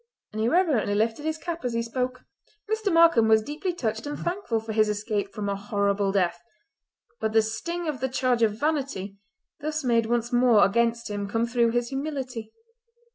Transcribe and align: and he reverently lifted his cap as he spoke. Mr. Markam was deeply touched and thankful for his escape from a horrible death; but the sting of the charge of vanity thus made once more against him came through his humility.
and 0.33 0.41
he 0.41 0.47
reverently 0.49 0.95
lifted 0.95 1.23
his 1.25 1.37
cap 1.37 1.63
as 1.63 1.73
he 1.73 1.83
spoke. 1.83 2.21
Mr. 2.67 2.91
Markam 2.91 3.27
was 3.27 3.43
deeply 3.43 3.71
touched 3.71 4.07
and 4.07 4.17
thankful 4.17 4.59
for 4.59 4.71
his 4.73 4.89
escape 4.89 5.31
from 5.31 5.47
a 5.47 5.55
horrible 5.55 6.11
death; 6.11 6.41
but 7.19 7.33
the 7.33 7.41
sting 7.43 7.87
of 7.87 7.99
the 7.99 8.09
charge 8.09 8.41
of 8.41 8.59
vanity 8.59 9.19
thus 9.59 9.83
made 9.83 10.07
once 10.07 10.33
more 10.33 10.65
against 10.65 11.07
him 11.07 11.29
came 11.29 11.45
through 11.45 11.69
his 11.69 11.89
humility. 11.89 12.51